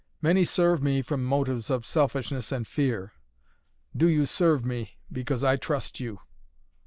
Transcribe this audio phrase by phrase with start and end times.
[0.19, 3.11] "Many serve me from motives of selfishness and fear.
[3.95, 6.19] Do you serve me, because I trust you."